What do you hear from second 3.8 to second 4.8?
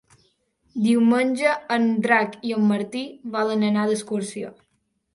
d'excursió.